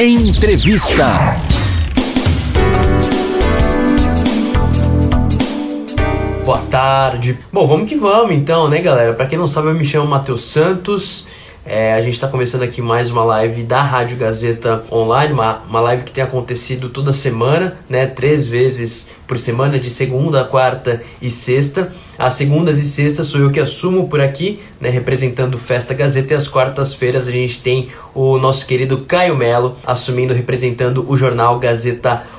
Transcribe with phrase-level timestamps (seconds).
[0.00, 1.34] Entrevista.
[6.44, 7.36] Boa tarde.
[7.52, 9.12] Bom, vamos que vamos então, né, galera?
[9.12, 11.26] Para quem não sabe, eu me chamo Matheus Santos.
[11.70, 15.80] É, a gente está começando aqui mais uma live da Rádio Gazeta Online, uma, uma
[15.82, 18.06] live que tem acontecido toda semana, né?
[18.06, 21.92] Três vezes por semana, de segunda, quarta e sexta.
[22.18, 26.36] As segundas e sextas sou eu que assumo por aqui, né, representando Festa Gazeta, e
[26.36, 32.14] as quartas-feiras a gente tem o nosso querido Caio Melo assumindo, representando o jornal Gazeta
[32.14, 32.37] Online,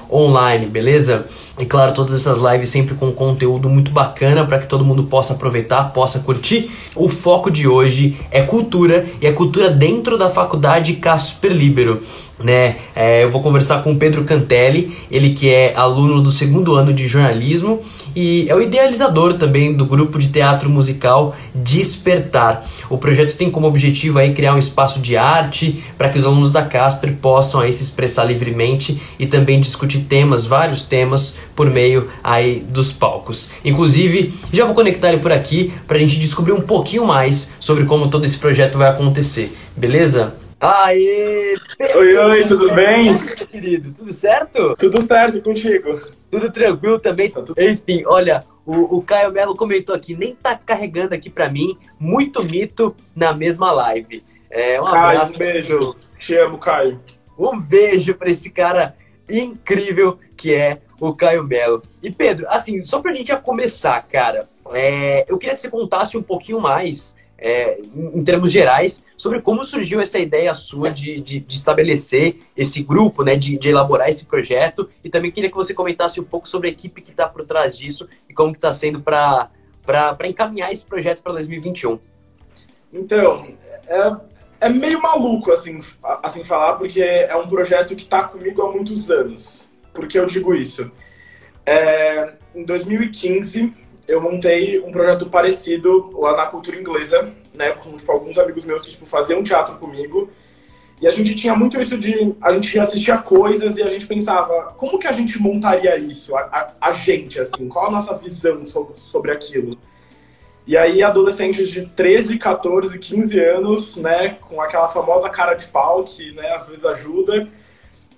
[0.65, 1.25] beleza?
[1.59, 5.33] E claro, todas essas lives sempre com conteúdo muito bacana para que todo mundo possa
[5.33, 6.71] aproveitar, possa curtir.
[6.95, 12.01] O foco de hoje é cultura e é cultura dentro da faculdade Casper Libero
[12.43, 12.77] né?
[12.95, 16.93] É, eu vou conversar com o Pedro Cantelli, ele que é aluno do segundo ano
[16.93, 17.81] de jornalismo
[18.15, 22.65] e é o idealizador também do grupo de teatro musical Despertar.
[22.89, 26.51] O projeto tem como objetivo aí criar um espaço de arte para que os alunos
[26.51, 32.09] da Casper possam aí se expressar livremente e também discutir temas, vários temas por meio
[32.23, 33.51] aí dos palcos.
[33.63, 37.85] Inclusive, já vou conectar ele por aqui para a gente descobrir um pouquinho mais sobre
[37.85, 39.55] como todo esse projeto vai acontecer.
[39.77, 40.48] Beleza?
[40.61, 41.55] Aê!
[41.95, 43.17] Oi, oi, tudo bem?
[43.47, 44.75] Querido, tudo certo?
[44.77, 46.01] Tudo certo contigo?
[46.29, 47.29] Tudo tranquilo também.
[47.29, 47.61] Tá tudo...
[47.61, 52.43] Enfim, olha, o, o Caio Melo comentou aqui, nem tá carregando aqui para mim, muito
[52.43, 54.21] mito na mesma live.
[54.51, 55.35] É, um Caio, abraço.
[55.35, 55.95] um beijo.
[56.17, 56.99] Te amo, Caio.
[57.37, 58.97] Um beijo para esse cara
[59.29, 61.81] incrível que é o Caio Melo.
[62.03, 66.17] E Pedro, assim, só pra gente já começar, cara, é, eu queria que você contasse
[66.17, 71.39] um pouquinho mais é, em, termos gerais, sobre como surgiu essa ideia sua de, de,
[71.39, 74.89] de estabelecer esse grupo, né, de, de, elaborar esse projeto.
[75.03, 77.77] E também queria que você comentasse um pouco sobre a equipe que está por trás
[77.77, 79.49] disso e como está sendo para
[80.25, 81.99] encaminhar esse projeto para 2021.
[82.91, 83.47] Então,
[83.87, 84.15] é,
[84.61, 85.79] é meio maluco assim,
[86.23, 89.67] assim falar, porque é um projeto que está comigo há muitos anos.
[89.93, 90.91] Por que eu digo isso?
[91.65, 93.73] É, em 2015
[94.09, 98.83] eu montei um projeto parecido lá na cultura inglesa, né, com tipo, alguns amigos meus
[98.83, 100.29] que tipo, faziam teatro comigo.
[100.99, 102.33] E a gente tinha muito isso de.
[102.41, 106.35] A gente assistia coisas e a gente pensava, como que a gente montaria isso?
[106.35, 109.77] A, a, a gente, assim, qual a nossa visão sobre, sobre aquilo?
[110.67, 116.03] E aí, adolescentes de 13, 14, 15 anos, né, com aquela famosa cara de pau
[116.03, 117.47] que, né, às vezes ajuda,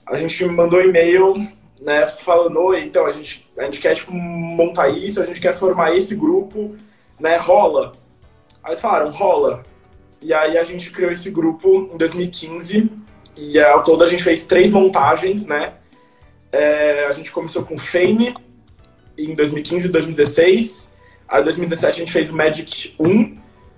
[0.08, 1.48] a gente mandou e-mail
[1.82, 5.96] né, falando, então, a gente, a gente quer tipo, montar isso, a gente quer formar
[5.96, 6.76] esse grupo,
[7.20, 7.92] né, rola.
[8.64, 9.66] Aí eles falaram, rola.
[10.22, 12.92] E aí a gente criou esse grupo em 2015,
[13.36, 15.74] e ao todo a gente fez três montagens, né,
[16.52, 18.36] é, a gente começou com Fame
[19.18, 20.94] em 2015 e 2016,
[21.28, 23.38] aí em 2017 a gente fez o Magic 1,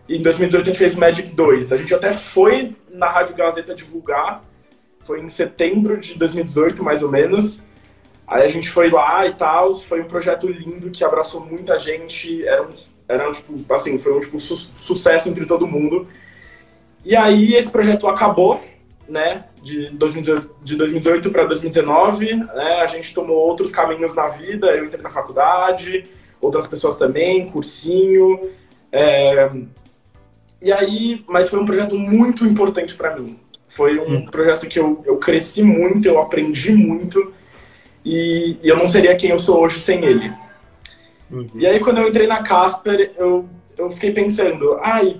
[0.09, 1.71] e em 2018 a gente fez o Magic 2.
[1.71, 4.43] A gente até foi na Rádio Gazeta divulgar,
[4.99, 7.61] foi em setembro de 2018, mais ou menos,
[8.33, 12.43] Aí a gente foi lá e tal, foi um projeto lindo que abraçou muita gente,
[12.47, 12.69] era um,
[13.07, 16.07] era um tipo, assim, foi um tipo, su sucesso entre todo mundo.
[17.05, 18.59] E aí esse projeto acabou,
[19.07, 24.65] né, de 2018, de 2018 para 2019, né, a gente tomou outros caminhos na vida,
[24.71, 26.03] eu entrei na faculdade,
[26.41, 28.49] outras pessoas também, cursinho,
[28.91, 29.51] é...
[30.59, 33.39] e aí, mas foi um projeto muito importante para mim.
[33.67, 34.25] Foi um hum.
[34.25, 37.31] projeto que eu, eu cresci muito, eu aprendi muito,
[38.05, 40.31] e, e eu não seria quem eu sou hoje sem ele.
[41.31, 41.47] Uhum.
[41.55, 43.47] E aí, quando eu entrei na Casper, eu,
[43.77, 45.19] eu fiquei pensando, ai,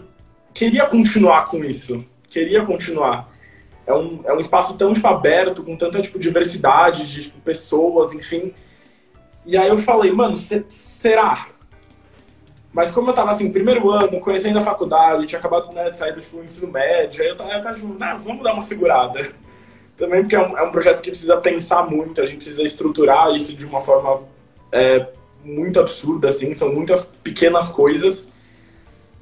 [0.54, 3.32] queria continuar com isso, queria continuar.
[3.86, 8.14] É um, é um espaço tão tipo, aberto, com tanta tipo, diversidade de tipo, pessoas,
[8.14, 8.54] enfim.
[9.46, 11.48] E aí eu falei, mano, será?
[12.72, 16.14] Mas como eu tava assim, primeiro ano, conhecendo a faculdade, tinha acabado né, de sair
[16.14, 19.34] do tipo, ensino médio, aí eu tava, eu tava tipo, ah, vamos dar uma segurada.
[20.04, 23.34] Também porque é um, é um, projeto que precisa pensar muito, a gente precisa estruturar
[23.34, 24.24] isso de uma forma
[24.70, 25.08] é,
[25.46, 28.28] muito absurda, assim, são muitas pequenas coisas.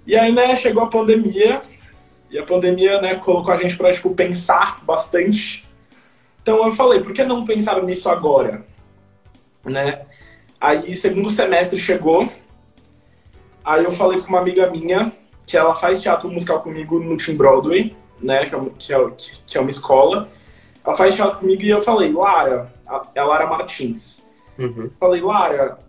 [0.08, 1.62] E aí, né, chegou a pandemia,
[2.32, 5.70] e a pandemia, né, colocou a gente para tipo, pensar bastante.
[6.42, 8.66] Então eu falei, por que não pensar nisso agora?
[9.64, 10.02] Né?
[10.60, 12.28] Aí, segundo semestre chegou,
[13.64, 15.14] aí eu falei com uma amiga minha,
[15.46, 19.12] que ela faz teatro musical comigo no Team Broadway, né, que é, que é,
[19.46, 20.28] que é uma escola,
[20.86, 22.74] ela faz teatro comigo e eu falei, Lara,
[23.16, 24.24] é a Lara Martins.
[24.58, 24.90] Uhum.
[25.00, 25.80] Falei, Lara,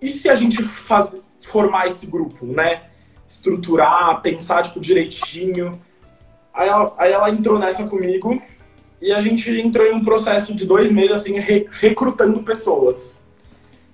[0.00, 2.82] e se a gente faz, formar esse grupo, né?
[3.26, 5.80] Estruturar, pensar, tipo, direitinho.
[6.52, 8.40] Aí ela, aí ela entrou nessa comigo
[9.00, 13.24] e a gente entrou em um processo de dois meses, assim, re, recrutando pessoas.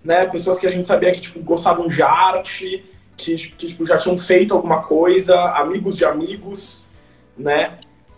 [0.04, 0.26] Né?
[0.26, 2.84] Pessoas que a gente sabia que, tipo, gostavam de arte,
[3.16, 6.82] que, que tipo, já tinham feito alguma coisa, amigos de amigos,
[7.36, 7.76] né?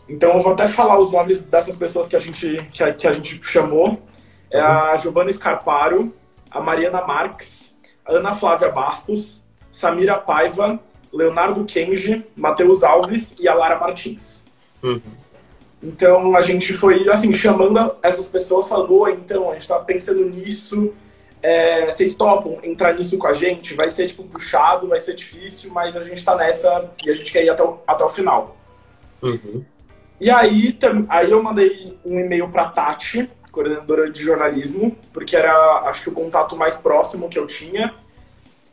[0.09, 3.07] Então eu vou até falar os nomes dessas pessoas que a gente, que a, que
[3.07, 4.01] a gente chamou.
[4.51, 6.15] É a Giovanna Scarparo,
[6.51, 7.75] a Mariana Marques,
[8.05, 9.43] a Ana Flávia Bastos,
[9.73, 10.79] Samira Paiva,
[11.13, 14.45] Leonardo Kenji, Matheus Alves e a Lara Martins.
[14.83, 15.01] Uhum.
[15.83, 20.95] Então a gente foi assim chamando essas pessoas, falando, então a gente está pensando nisso,
[21.43, 23.75] é, vocês topam entrar nisso com a gente?
[23.75, 27.31] Vai ser tipo puxado, vai ser difícil, mas a gente está nessa e a gente
[27.31, 28.57] quer ir até o, até o final.
[29.23, 29.63] Uhum.
[30.21, 30.77] E aí,
[31.09, 36.13] aí eu mandei um e-mail para Tati, coordenadora de jornalismo, porque era acho que o
[36.13, 37.95] contato mais próximo que eu tinha.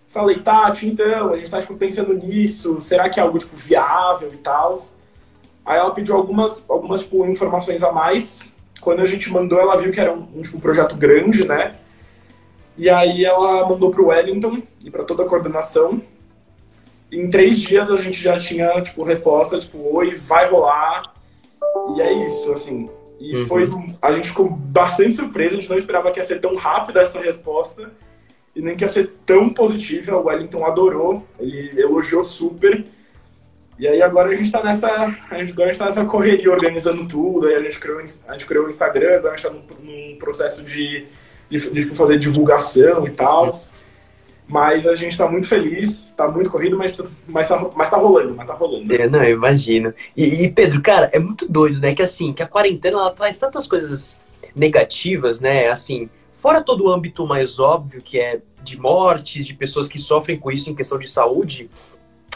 [0.09, 4.29] Falei, Tati, então, a gente está tipo, pensando nisso, será que é algo tipo, viável
[4.33, 4.75] e tal?
[5.65, 8.41] Aí ela pediu algumas, algumas tipo, informações a mais.
[8.81, 11.75] Quando a gente mandou, ela viu que era um, um, tipo, projeto grande, né?
[12.77, 16.01] E aí ela mandou para o Wellington e para toda a coordenação.
[17.11, 21.10] Em três dias a gente já tinha tipo resposta, tipo, oi, vai rolar.
[21.95, 22.89] E é isso, assim.
[23.19, 23.45] E uhum.
[23.45, 23.69] foi.
[24.01, 27.19] A gente ficou bastante surpreso, a gente não esperava que ia ser tão rápida essa
[27.19, 27.91] resposta.
[28.55, 30.17] E nem que ia ser tão positiva.
[30.17, 32.83] O Wellington adorou, ele elogiou super.
[33.81, 34.87] E aí agora a gente está nessa,
[35.29, 38.33] a gente, agora a gente tá nessa correria organizando tudo, aí a gente criou, a
[38.33, 41.05] gente criou o Instagram, agora a gente está num, num, processo de,
[41.49, 43.49] de, de, fazer divulgação e tal.
[44.51, 48.35] Mas a gente está muito feliz, está muito corrido, mas, mas, tá, mas tá rolando,
[48.35, 48.93] mas tá rolando.
[48.93, 49.93] É, não, eu imagino.
[50.15, 51.95] E, e, Pedro, cara, é muito doido, né?
[51.95, 54.17] Que assim, que a quarentena ela traz tantas coisas
[54.53, 55.69] negativas, né?
[55.69, 60.37] Assim, fora todo o âmbito mais óbvio, que é de mortes, de pessoas que sofrem
[60.37, 61.69] com isso em questão de saúde,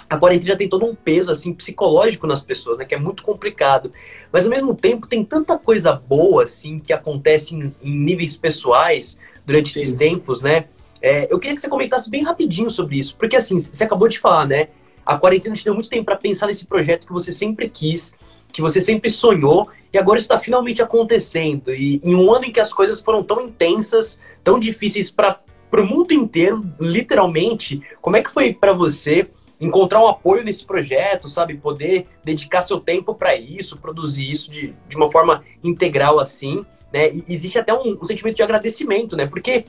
[0.10, 3.92] a quarentena tem todo um peso assim psicológico nas pessoas, né, que é muito complicado.
[4.32, 9.18] Mas ao mesmo tempo tem tanta coisa boa assim que acontece em, em níveis pessoais
[9.46, 9.82] durante Sim.
[9.82, 10.66] esses tempos, né?
[11.06, 14.18] É, eu queria que você comentasse bem rapidinho sobre isso, porque assim, você acabou de
[14.18, 14.70] falar, né?
[15.06, 18.12] A quarentena te deu muito tempo para pensar nesse projeto que você sempre quis,
[18.52, 21.72] que você sempre sonhou, e agora está finalmente acontecendo.
[21.72, 25.40] E em um ano em que as coisas foram tão intensas, tão difíceis para
[25.72, 29.28] o mundo inteiro, literalmente, como é que foi para você
[29.62, 31.56] encontrar um apoio nesse projeto, sabe?
[31.56, 37.14] Poder dedicar seu tempo para isso, produzir isso de, de uma forma integral assim, né?
[37.14, 39.28] E existe até um, um sentimento de agradecimento, né?
[39.28, 39.66] Porque,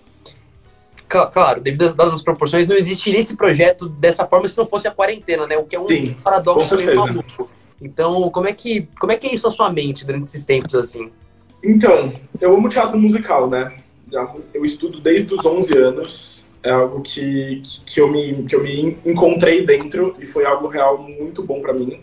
[1.09, 4.91] claro, devido às, às proporções, não existiria esse projeto dessa forma se não fosse a
[4.91, 5.57] quarentena, né?
[5.57, 7.49] O que é um Sim, paradoxo meio maluco.
[7.81, 10.75] Então, como é, que, como é que é isso na sua mente durante esses tempos
[10.75, 11.11] assim?
[11.63, 13.77] Então, eu amo teatro musical, né?
[14.55, 18.97] Eu estudo desde os 11 anos, é algo que, que, eu me, que eu me
[19.05, 22.01] encontrei dentro e foi algo real muito bom para mim,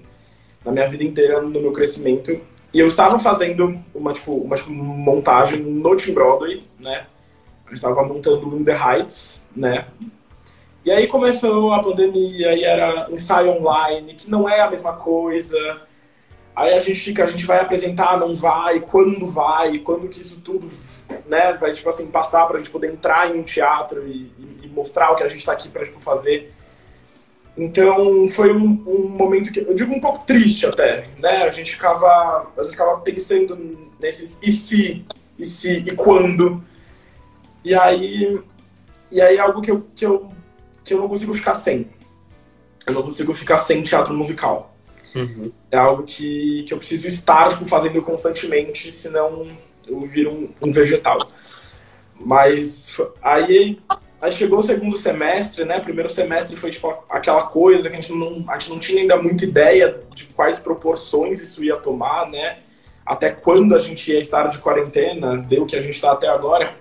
[0.63, 2.39] na minha vida inteira, no meu crescimento.
[2.73, 7.05] E eu estava fazendo uma, tipo, uma tipo, montagem no Team Broadway, né?
[7.67, 9.87] Eu estava montando In The Heights, né?
[10.85, 15.57] E aí começou a pandemia e era ensaio online, que não é a mesma coisa.
[16.55, 20.41] Aí a gente fica, a gente vai apresentar, não vai, quando vai, quando que isso
[20.41, 20.67] tudo,
[21.25, 24.31] né, vai, tipo assim, passar pra gente poder entrar em um teatro e,
[24.61, 26.53] e mostrar o que a gente tá aqui pra tipo, fazer.
[27.57, 31.71] Então, foi um, um, momento que, eu digo um pouco triste até, né, a gente
[31.71, 35.05] ficava, a gente ficava pensando nesses e se,
[35.39, 36.63] e se, e quando.
[37.63, 38.39] E aí,
[39.11, 40.31] e aí é algo que eu, que eu,
[40.83, 41.87] que eu não consigo ficar sem.
[42.85, 44.75] Eu não consigo ficar sem teatro musical.
[45.15, 45.51] Uhum.
[45.71, 49.47] É algo que, que eu preciso estar tipo, fazendo constantemente, senão
[49.87, 51.29] eu viro um, um vegetal.
[52.19, 53.79] Mas aí,
[54.21, 55.79] aí chegou o segundo semestre, né?
[55.79, 59.15] Primeiro semestre foi tipo aquela coisa que a gente não, a gente não tinha ainda
[59.17, 62.57] muita ideia de quais proporções isso ia tomar, né?
[63.05, 66.73] Até quando a gente ia estar de quarentena, deu que a gente está até agora.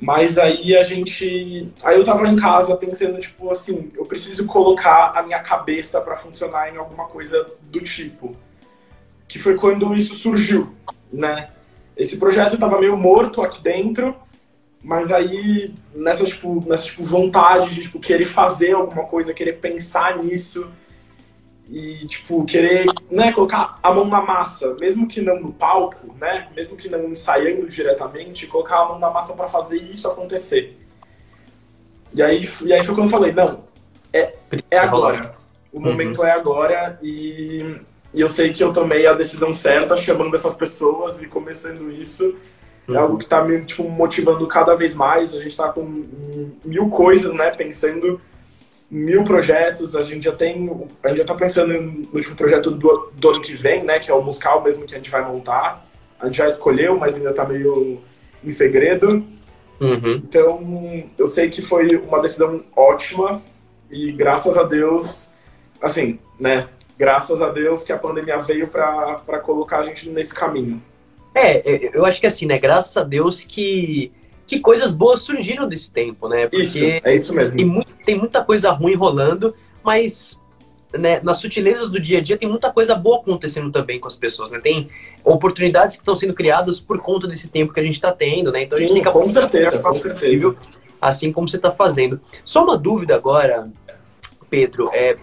[0.00, 1.72] Mas aí a gente.
[1.82, 6.16] Aí eu tava em casa pensando, tipo, assim, eu preciso colocar a minha cabeça para
[6.16, 8.36] funcionar em alguma coisa do tipo.
[9.26, 10.72] Que foi quando isso surgiu,
[11.12, 11.50] né?
[11.96, 14.14] Esse projeto tava meio morto aqui dentro,
[14.82, 20.22] mas aí nessa, tipo, nessa tipo, vontade de tipo, querer fazer alguma coisa, querer pensar
[20.22, 20.70] nisso
[21.68, 26.48] e, tipo, querer, né, colocar a mão na massa, mesmo que não no palco, né,
[26.54, 30.78] mesmo que não ensaiando diretamente, colocar a mão na massa para fazer isso acontecer.
[32.14, 33.64] E aí, e aí foi quando eu falei, não,
[34.12, 34.34] é,
[34.70, 35.32] é agora.
[35.72, 36.26] O momento uhum.
[36.26, 37.76] é agora e,
[38.14, 42.36] e eu sei que eu tomei a decisão certa chamando essas pessoas e começando isso.
[42.88, 42.96] É uhum.
[42.96, 45.34] É algo que está me tipo, motivando cada vez mais.
[45.34, 45.82] A gente está com
[46.64, 48.20] mil coisas, né, pensando
[48.90, 50.70] mil projetos, a gente já tem,
[51.02, 54.10] a gente já tá pensando no último projeto do, do ano que vem, né, que
[54.10, 55.86] é o musical mesmo que a gente vai montar.
[56.18, 58.00] A gente já escolheu, mas ainda tá meio
[58.42, 59.24] em segredo.
[59.80, 60.14] Uhum.
[60.22, 63.42] Então, eu sei que foi uma decisão ótima
[63.90, 65.30] e graças a Deus,
[65.82, 70.82] assim, né, graças a Deus que a pandemia veio para colocar a gente nesse caminho.
[71.34, 72.58] É, é, eu acho que assim, né?
[72.58, 74.10] Graças a Deus que,
[74.46, 76.46] que coisas boas surgiram desse tempo, né?
[76.46, 77.56] Porque isso, é isso mesmo.
[77.56, 80.38] Tem, muito, tem muita coisa ruim rolando, mas
[80.96, 84.16] né, nas sutilezas do dia a dia tem muita coisa boa acontecendo também com as
[84.16, 84.58] pessoas, né?
[84.60, 84.88] Tem
[85.24, 88.62] oportunidades que estão sendo criadas por conta desse tempo que a gente está tendo, né?
[88.62, 90.56] Então Sim, a gente tem que com certeza, com certeza.
[91.00, 92.20] assim como você está fazendo.
[92.44, 93.68] Só uma dúvida agora,
[94.48, 95.16] Pedro, é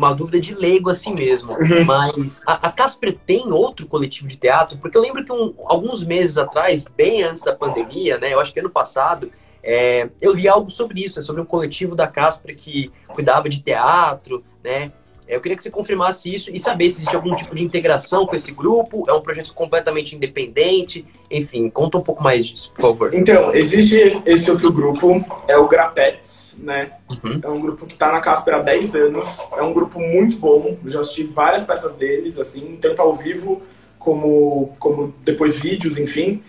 [0.00, 1.84] uma dúvida de leigo assim mesmo, uhum.
[1.84, 4.78] mas a, a Casper tem outro coletivo de teatro?
[4.78, 8.32] Porque eu lembro que um, alguns meses atrás, bem antes da pandemia, né?
[8.32, 9.30] Eu acho que ano passado,
[9.62, 13.60] é, eu li algo sobre isso, né, sobre um coletivo da Casper que cuidava de
[13.60, 14.90] teatro, né?
[15.30, 18.26] É, eu queria que você confirmasse isso e saber se existe algum tipo de integração
[18.26, 22.82] com esse grupo, é um projeto completamente independente, enfim, conta um pouco mais disso, por
[22.82, 23.14] favor.
[23.14, 26.90] Então, existe esse outro grupo, é o Grapets, né?
[27.22, 27.40] Uhum.
[27.42, 30.76] É um grupo que está na Casper há 10 anos, é um grupo muito bom,
[30.84, 33.62] já assisti várias peças deles, assim, tanto ao vivo
[34.00, 36.42] como, como depois vídeos, enfim.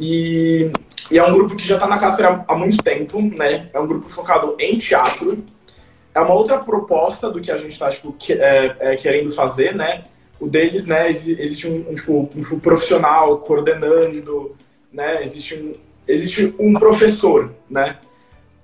[0.00, 0.72] E,
[1.10, 3.68] e é um grupo que já está na Casper há, há muito tempo, né?
[3.74, 5.44] É um grupo focado em teatro,
[6.14, 9.74] é uma outra proposta do que a gente está tipo, que, é, é, querendo fazer,
[9.74, 10.04] né?
[10.38, 14.54] O deles, né, existe um, um, tipo, um tipo, profissional coordenando,
[14.92, 15.22] né?
[15.22, 15.72] Existe um,
[16.06, 17.98] existe um professor, né?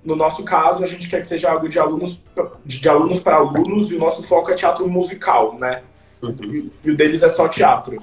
[0.03, 2.19] No nosso caso, a gente quer que seja algo de alunos
[2.65, 5.81] de alunos para alunos e o nosso foco é teatro musical, né?
[6.21, 6.35] Uhum.
[6.41, 8.01] E, e, o deles é só teatro.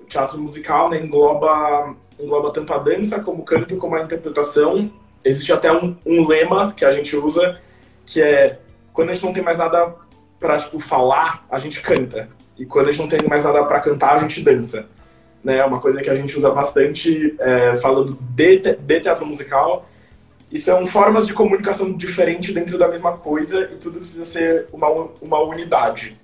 [0.00, 4.90] O teatro musical né, engloba, engloba tanto a dança como o canto como a interpretação.
[5.24, 7.58] Existe até um, um lema que a gente usa
[8.06, 8.58] que é
[8.98, 9.94] quando a gente não tem mais nada
[10.40, 12.28] para tipo, falar, a gente canta.
[12.58, 14.88] E quando a gente não tem mais nada para cantar, a gente dança.
[15.44, 15.58] Né?
[15.58, 19.88] É uma coisa que a gente usa bastante é, falando de, de teatro musical.
[20.50, 24.88] E são formas de comunicação diferentes dentro da mesma coisa e tudo precisa ser uma,
[25.22, 26.16] uma unidade,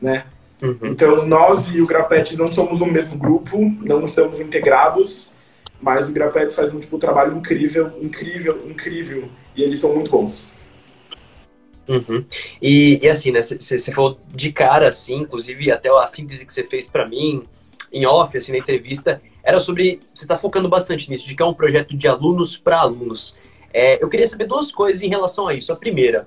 [0.00, 0.24] né?
[0.62, 0.78] Uhum.
[0.84, 5.30] Então, nós e o Grapete não somos o mesmo grupo, não estamos integrados,
[5.82, 10.50] mas o Grapete faz um tipo, trabalho incrível, incrível, incrível, e eles são muito bons.
[11.92, 12.24] Uhum.
[12.60, 16.64] E, e, assim, né, você falou de cara, assim, inclusive até a síntese que você
[16.64, 17.44] fez para mim,
[17.92, 21.46] em off, assim, na entrevista, era sobre, você tá focando bastante nisso, de que é
[21.46, 23.36] um projeto de alunos para alunos.
[23.72, 25.72] É, eu queria saber duas coisas em relação a isso.
[25.72, 26.26] A primeira,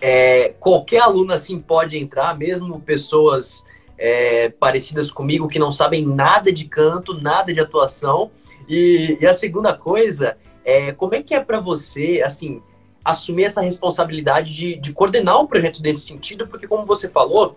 [0.00, 3.62] é, qualquer aluno, assim, pode entrar, mesmo pessoas
[3.98, 8.30] é, parecidas comigo, que não sabem nada de canto, nada de atuação.
[8.66, 12.62] E, e a segunda coisa, é, como é que é para você, assim,
[13.04, 17.56] assumir essa responsabilidade de, de coordenar um projeto nesse sentido, porque como você falou,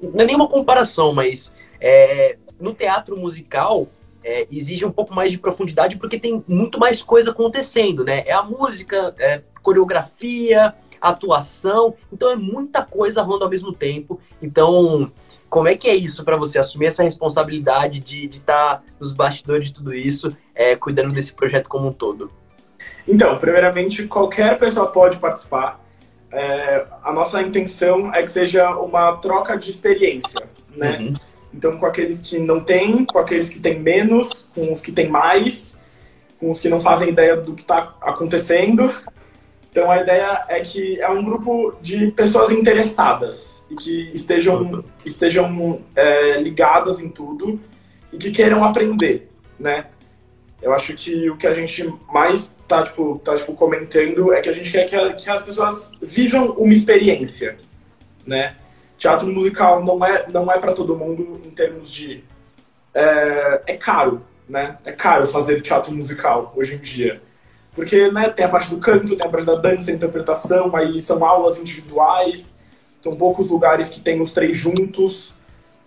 [0.00, 3.86] não é nenhuma comparação, mas é, no teatro musical
[4.24, 8.24] é, exige um pouco mais de profundidade porque tem muito mais coisa acontecendo, né?
[8.26, 14.20] É a música, é coreografia, atuação, então é muita coisa rolando ao mesmo tempo.
[14.42, 15.10] Então,
[15.48, 19.66] como é que é isso para você assumir essa responsabilidade de estar tá nos bastidores
[19.66, 22.30] de tudo isso, é, cuidando desse projeto como um todo?
[23.06, 25.80] Então, primeiramente, qualquer pessoa pode participar.
[26.32, 30.98] É, a nossa intenção é que seja uma troca de experiência, né?
[30.98, 31.14] Uhum.
[31.52, 35.08] Então, com aqueles que não têm, com aqueles que têm menos, com os que têm
[35.08, 35.80] mais,
[36.38, 38.88] com os que não fazem ideia do que está acontecendo.
[39.70, 45.80] Então, a ideia é que é um grupo de pessoas interessadas e que estejam, estejam
[45.94, 47.60] é, ligadas em tudo
[48.12, 49.86] e que queiram aprender, né?
[50.62, 54.48] Eu acho que o que a gente mais tá, tipo, tá, tipo, comentando é que
[54.48, 57.58] a gente quer que, a, que as pessoas vivam uma experiência,
[58.24, 58.54] né?
[58.96, 62.22] Teatro musical não é, não é para todo mundo em termos de...
[62.94, 64.78] É, é caro, né?
[64.84, 67.20] É caro fazer teatro musical hoje em dia.
[67.74, 71.24] Porque né, tem a parte do canto, tem a parte da dança, interpretação, aí são
[71.24, 72.56] aulas individuais,
[73.00, 75.34] são poucos lugares que tem os três juntos,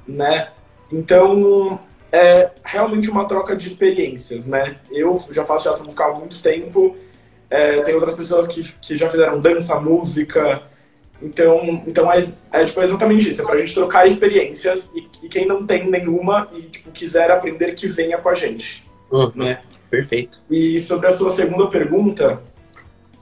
[0.06, 0.50] né?
[0.92, 1.80] Então,
[2.14, 4.78] é realmente uma troca de experiências, né?
[4.92, 6.96] Eu já faço teatro musical há muito tempo,
[7.50, 10.62] é, tem outras pessoas que, que já fizeram dança, música,
[11.20, 15.48] então, então é, é tipo, exatamente isso, é pra gente trocar experiências e, e, quem
[15.48, 18.86] não tem nenhuma e tipo, quiser aprender, que venha com a gente.
[19.10, 19.32] Uhum.
[19.34, 19.60] Né?
[19.90, 20.40] Perfeito.
[20.52, 22.44] E sobre a sua segunda pergunta,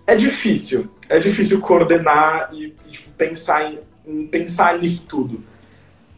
[0.06, 0.90] é difícil.
[1.08, 5.44] É difícil coordenar e, e tipo, pensar, em, em pensar nisso tudo.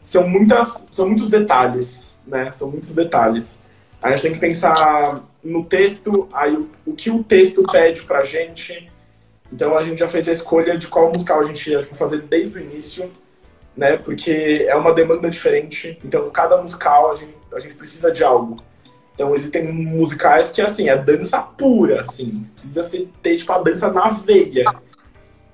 [0.03, 2.51] São, muitas, são muitos detalhes né?
[2.51, 3.59] São muitos detalhes.
[4.01, 8.23] A gente tem que pensar no texto, aí o, o que o texto pede pra
[8.23, 8.91] gente.
[9.51, 12.57] Então a gente já fez a escolha de qual musical a gente ia fazer desde
[12.57, 13.11] o início,
[13.75, 13.97] né?
[13.97, 15.97] Porque é uma demanda diferente.
[16.03, 18.63] Então cada musical a gente, a gente precisa de algo.
[19.13, 22.43] Então existem musicais que assim, é dança pura, assim.
[22.53, 24.65] Precisa ser, ter tipo a dança na veia.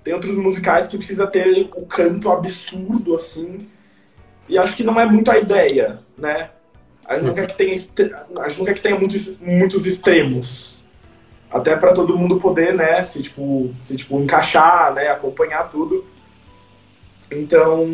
[0.04, 3.68] tem outros musicais que precisa ter o um canto absurdo, assim.
[4.50, 6.50] E acho que não é muito a ideia, né?
[7.06, 10.80] A gente não quer que tenha, a gente não quer que tenha muitos, muitos extremos.
[11.52, 16.06] Até para todo mundo poder, né, se tipo, se tipo encaixar, né, acompanhar tudo.
[17.32, 17.88] Então,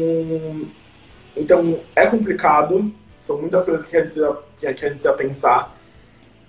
[1.36, 5.76] então é complicado, são muitas coisas que a gente precisa, a pensar,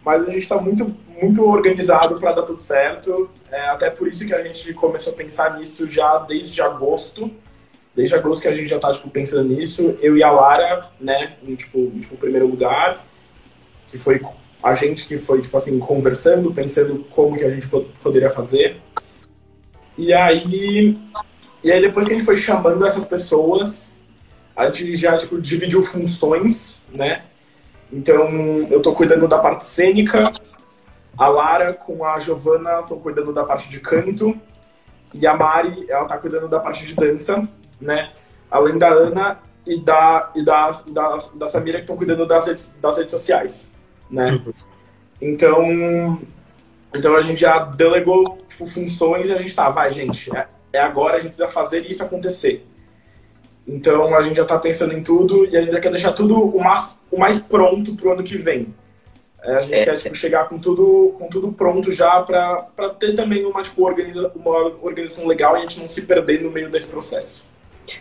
[0.04, 3.28] mas a gente está muito, muito organizado para dar tudo certo.
[3.50, 7.30] É, até por isso que a gente começou a pensar nisso já desde agosto.
[7.96, 9.96] Desde agosto que a gente já está tipo, pensando nisso.
[10.02, 13.02] Eu e a Lara, né, em tipo, em, tipo, primeiro lugar,
[13.86, 14.20] que foi
[14.62, 17.68] a gente que foi tipo assim conversando, pensando como que a gente
[18.02, 18.76] poderia fazer.
[19.96, 20.98] E aí,
[21.64, 23.98] e aí depois que a gente foi chamando essas pessoas,
[24.54, 27.24] a gente já tipo dividiu funções, né?
[27.90, 30.32] Então, eu tô cuidando da parte cênica,
[31.16, 34.38] a Lara com a Giovana estão cuidando da parte de canto,
[35.14, 37.42] e a Mari, ela tá cuidando da parte de dança,
[37.80, 38.10] né?
[38.50, 42.72] Além da Ana e da, e da, da, da Samira que estão cuidando das redes,
[42.80, 43.72] das redes sociais,
[44.10, 44.32] né?
[44.32, 44.52] Uhum.
[45.20, 46.20] Então,
[46.94, 50.80] então a gente já delegou tipo, funções e a gente tá, vai gente, é, é
[50.80, 52.66] agora, a gente precisa fazer isso acontecer.
[53.66, 56.40] Então a gente já está pensando em tudo e a gente já quer deixar tudo
[56.40, 58.72] o mais, o mais pronto para o ano que vem.
[59.42, 59.84] É, a gente é.
[59.84, 64.30] quer tipo, chegar com tudo, com tudo pronto já para ter também uma, tipo, organiza,
[64.34, 67.44] uma organização legal e a gente não se perder no meio desse processo.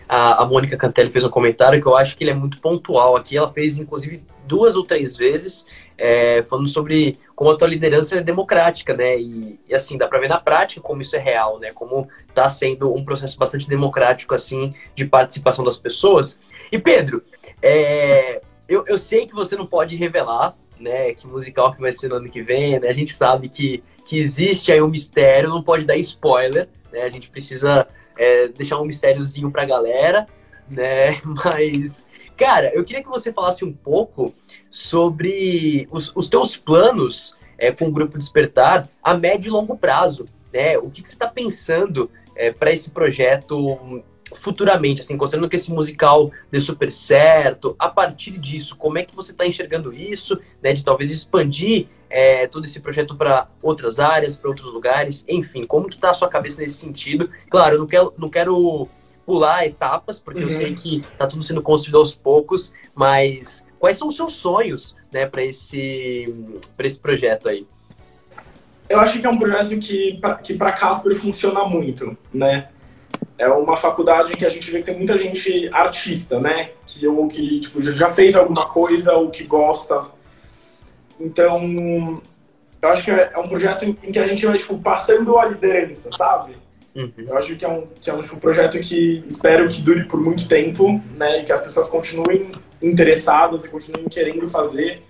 [0.08, 3.16] A, a Mônica Cantelli fez um comentário que eu acho que ele é muito pontual
[3.16, 3.38] aqui.
[3.38, 5.66] Ela fez, inclusive, duas ou três vezes,
[5.98, 9.20] é, falando sobre como a tua liderança é democrática, né?
[9.20, 11.72] E, e, assim, dá para ver na prática como isso é real, né?
[11.74, 16.40] Como está sendo um processo bastante democrático, assim, de participação das pessoas.
[16.72, 17.24] E Pedro,
[17.62, 22.10] é, eu, eu sei que você não pode revelar, né, que musical que vai ser
[22.10, 22.90] no ano que vem, né?
[22.90, 27.02] A gente sabe que, que existe aí um mistério, não pode dar spoiler, né?
[27.04, 30.26] A gente precisa é, deixar um mistériozinho pra galera,
[30.70, 31.20] né?
[31.44, 32.06] Mas
[32.38, 34.34] Cara, eu queria que você falasse um pouco
[34.70, 40.26] sobre os, os teus planos é, com o Grupo Despertar a médio e longo prazo.
[40.54, 40.78] Né?
[40.78, 45.72] O que, que você está pensando é, para esse projeto futuramente, assim, considerando que esse
[45.72, 50.74] musical dê super certo, a partir disso, como é que você está enxergando isso, né,
[50.74, 55.88] de talvez expandir é, todo esse projeto para outras áreas, para outros lugares, enfim, como
[55.88, 57.30] que está a sua cabeça nesse sentido?
[57.50, 58.88] Claro, eu não quero, não quero
[59.26, 60.50] pular etapas, porque uhum.
[60.50, 64.96] eu sei que tá tudo sendo construído aos poucos, mas quais são os seus sonhos,
[65.12, 66.26] né, para esse
[66.80, 67.68] esse projeto aí?
[68.88, 72.70] Eu acho que é um projeto que pra, que para Casper funciona muito, né?
[73.38, 76.72] É uma faculdade em que a gente vê que tem muita gente artista, né?
[76.86, 80.04] Que ou que tipo já fez alguma coisa ou que gosta.
[81.20, 81.62] Então,
[82.82, 86.10] eu acho que é um projeto em que a gente vai tipo passando a liderança,
[86.12, 86.56] sabe?
[86.96, 87.12] Uhum.
[87.18, 90.22] Eu acho que é, um, que é um, tipo, projeto que espero que dure por
[90.22, 91.42] muito tempo, né?
[91.42, 92.50] E que as pessoas continuem
[92.82, 95.02] interessadas e continuem querendo fazer.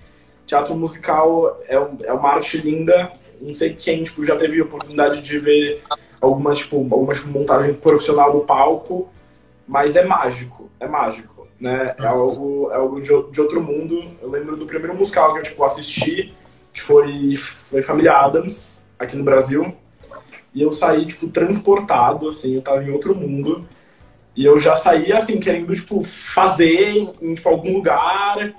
[0.48, 3.12] Teatro musical é, é uma arte linda.
[3.40, 5.84] Não sei quem tipo, já teve a oportunidade de ver
[6.26, 9.10] alguma, tipo, alguma tipo, montagem profissional no palco,
[9.68, 11.48] mas é mágico, é mágico.
[11.60, 11.96] Né?
[11.98, 14.04] É algo, é algo de, de outro mundo.
[14.22, 16.34] Eu lembro do primeiro musical que eu tipo, assisti,
[16.74, 19.74] que foi, foi Família Adams, aqui no Brasil
[20.56, 23.68] e eu saí, tipo, transportado, assim, eu tava em outro mundo.
[24.34, 28.56] E eu já saí, assim, querendo, tipo, fazer em tipo, algum lugar.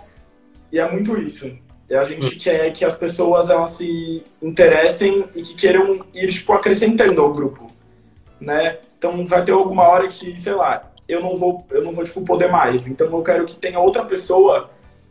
[0.70, 1.50] E é muito isso.
[1.88, 6.52] E a gente quer que as pessoas, elas se interessem e que queiram ir, tipo,
[6.52, 7.70] acrescentando ao grupo,
[8.40, 8.78] né?
[8.98, 12.22] Então vai ter alguma hora que, sei lá, eu não vou, eu não vou, tipo,
[12.22, 12.88] poder mais.
[12.88, 14.70] Então eu quero que tenha outra pessoa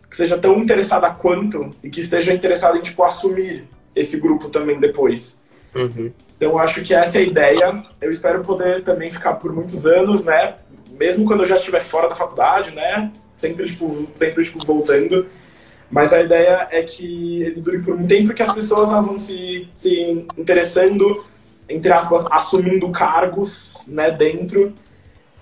[0.10, 4.80] que seja tão interessada quanto e que esteja interessada em, tipo, assumir esse grupo também
[4.80, 5.40] depois.
[5.74, 6.12] Uhum.
[6.36, 7.84] Então acho que essa é a ideia.
[8.02, 10.56] Eu espero poder também ficar por muitos anos, né?
[10.92, 13.12] Mesmo quando eu já estiver fora da faculdade, né?
[13.34, 15.28] Sempre, tipo, sempre tipo, voltando.
[15.90, 19.20] Mas a ideia é que ele dure por um tempo que as pessoas elas vão
[19.20, 21.24] se, se interessando,
[21.70, 24.74] entre aspas, assumindo cargos né, dentro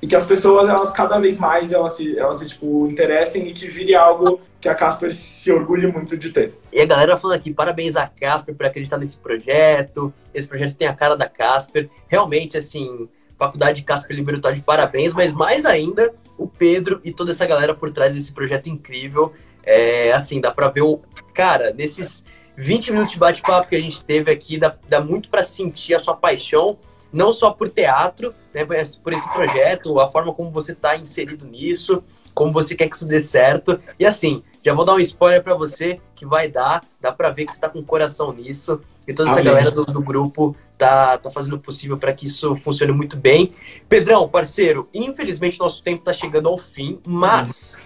[0.01, 3.53] e que as pessoas elas cada vez mais elas se, elas se tipo interessem e
[3.53, 6.53] que vire algo que a Casper se orgulhe muito de ter.
[6.71, 10.13] E a galera falando aqui, parabéns a Casper por acreditar nesse projeto.
[10.33, 11.89] Esse projeto tem a cara da Casper.
[12.07, 17.31] Realmente, assim, Faculdade Casper Libero tá de parabéns, mas mais ainda o Pedro e toda
[17.31, 19.33] essa galera por trás desse projeto incrível.
[19.63, 20.99] É, assim, dá pra ver o.
[21.33, 22.23] Cara, nesses
[22.55, 25.99] 20 minutos de bate-papo que a gente teve aqui, dá, dá muito para sentir a
[25.99, 26.77] sua paixão
[27.13, 32.03] não só por teatro, né, por esse projeto, a forma como você está inserido nisso.
[32.33, 33.79] como você quer que isso dê certo.
[33.99, 37.45] E assim, já vou dar um spoiler para você que vai dar, dá para ver
[37.45, 38.81] que você tá com coração nisso.
[39.07, 39.53] E toda essa Amém.
[39.53, 43.53] galera do, do, grupo tá, tá fazendo o possível para que isso funcione muito bem.
[43.87, 47.77] Pedrão, parceiro, infelizmente nosso tempo tá chegando ao fim, mas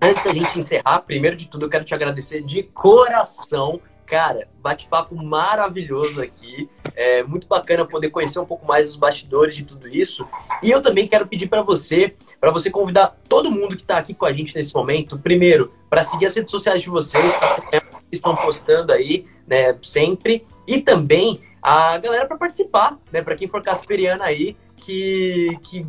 [0.00, 5.14] antes da gente encerrar, primeiro de tudo eu quero te agradecer de coração Cara, bate-papo
[5.14, 6.68] maravilhoso aqui.
[6.96, 10.26] É muito bacana poder conhecer um pouco mais os bastidores de tudo isso.
[10.62, 14.14] E eu também quero pedir para você, para você convidar todo mundo que está aqui
[14.14, 17.82] com a gente nesse momento, primeiro, para seguir as redes sociais de vocês, para que
[18.10, 23.60] estão postando aí, né, sempre, e também a galera para participar, né, para quem for
[23.60, 25.86] casperiana aí, que, que,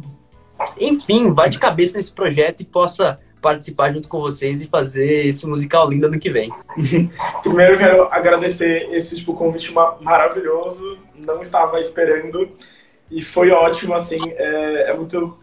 [0.78, 5.46] enfim, vai de cabeça nesse projeto e possa participar junto com vocês e fazer esse
[5.48, 6.52] musical lindo ano que vem.
[7.42, 12.50] Primeiro eu quero agradecer esse tipo, convite maravilhoso, não estava esperando.
[13.10, 15.38] E foi ótimo, assim, é, é, muito,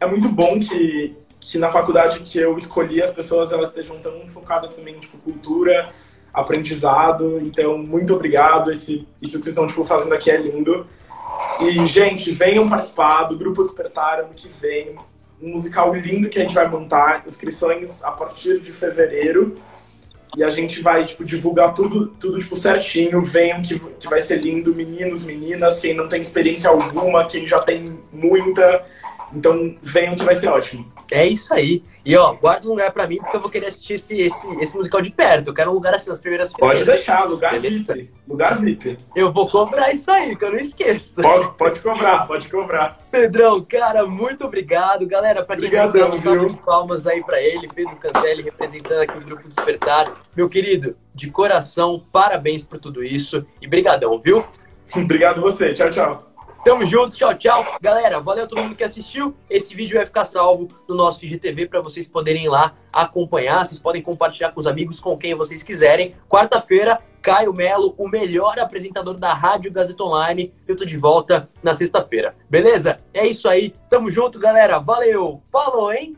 [0.00, 4.28] é muito bom que, que na faculdade que eu escolhi as pessoas elas estejam tão
[4.28, 5.88] focadas também em tipo, cultura,
[6.34, 10.86] aprendizado, então muito obrigado, esse, isso que vocês estão tipo, fazendo aqui é lindo.
[11.60, 14.96] E, gente, venham participar do Grupo Despertar ano que vem
[15.42, 19.56] um musical lindo que a gente vai montar, inscrições a partir de fevereiro.
[20.34, 23.20] E a gente vai, tipo, divulgar tudo, tudo tipo, certinho.
[23.20, 27.60] Venham que, que vai ser lindo, meninos, meninas, quem não tem experiência alguma, quem já
[27.60, 28.86] tem muita.
[29.34, 30.90] Então venham que vai ser ótimo.
[31.10, 31.82] É isso aí.
[32.04, 34.76] E ó, guarda um lugar pra mim, porque eu vou querer assistir esse, esse, esse
[34.76, 35.48] musical de perto.
[35.48, 36.52] Eu quero um lugar assim nas primeiras.
[36.52, 38.10] Pode deixar, lugar VIP.
[38.26, 38.98] Lugar VIP.
[39.14, 41.22] Eu vou cobrar isso aí, que eu não esqueço.
[41.22, 42.98] Pode, pode cobrar, pode cobrar.
[43.10, 45.06] Pedrão, cara, muito obrigado.
[45.06, 49.16] Galera, pra quem Obrigadão, não salve de palmas aí pra ele, Pedro Cantelli, representando aqui
[49.16, 50.12] o Grupo Despertar.
[50.36, 53.46] Meu querido, de coração, parabéns por tudo isso.
[53.60, 54.44] E brigadão, viu?
[54.96, 55.72] Obrigado você.
[55.72, 56.31] Tchau, tchau.
[56.64, 57.76] Tamo junto, tchau, tchau.
[57.80, 59.34] Galera, valeu todo mundo que assistiu.
[59.50, 63.66] Esse vídeo vai ficar salvo no nosso IGTV para vocês poderem ir lá acompanhar.
[63.66, 66.14] Vocês podem compartilhar com os amigos, com quem vocês quiserem.
[66.28, 70.54] Quarta-feira, Caio Melo, o melhor apresentador da Rádio Gazeta Online.
[70.68, 72.36] Eu tô de volta na sexta-feira.
[72.48, 73.00] Beleza?
[73.12, 73.74] É isso aí.
[73.90, 74.78] Tamo junto, galera.
[74.78, 75.42] Valeu.
[75.50, 76.16] Falou, hein?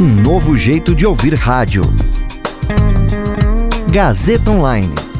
[0.00, 1.82] Um novo jeito de ouvir rádio.
[3.90, 5.11] Gazeta Online